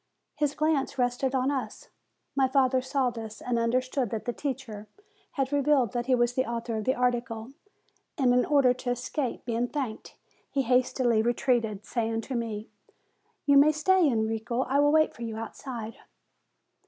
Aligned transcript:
His 0.35 0.55
glance 0.55 0.97
rested 0.97 1.35
on 1.35 1.51
us. 1.51 1.89
My 2.35 2.47
father 2.47 2.81
saw 2.81 3.11
this, 3.11 3.39
and 3.39 3.59
understood 3.59 4.09
that 4.09 4.25
the 4.25 4.33
teacher 4.33 4.87
had 5.33 5.51
revealed 5.53 5.91
that 5.91 6.07
he 6.07 6.15
was 6.15 6.33
the 6.33 6.43
author 6.43 6.75
of 6.77 6.85
the 6.85 6.95
article; 6.95 7.51
and 8.17 8.33
in 8.33 8.43
order 8.45 8.73
to 8.73 8.89
escape 8.89 9.45
being 9.45 9.67
thanked, 9.67 10.15
he 10.49 10.63
hastily 10.63 11.21
retreated, 11.21 11.85
saying 11.85 12.21
to 12.21 12.33
me: 12.35 12.67
"You 13.45 13.57
may 13.59 13.71
stay, 13.71 14.07
Enrico; 14.09 14.61
I 14.63 14.79
will 14.79 14.91
wait 14.91 15.13
for 15.13 15.21
you 15.21 15.37
out 15.37 15.55
side." 15.55 15.97